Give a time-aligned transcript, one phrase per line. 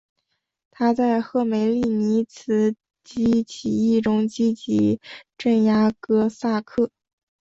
[0.71, 4.99] 他在赫梅利尼茨基起义中积极
[5.37, 6.89] 镇压哥萨克。